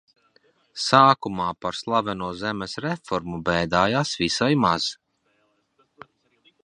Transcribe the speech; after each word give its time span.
Sākumā 0.83 1.49
par 1.65 1.77
slaveno 1.81 2.29
zemes 2.39 2.73
reformu 2.87 3.43
bēdāju 3.51 4.03
visai 4.25 4.49
maz. 4.65 4.89